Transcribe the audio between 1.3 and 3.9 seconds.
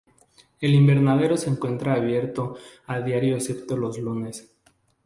se encuentra abierto a diario excepto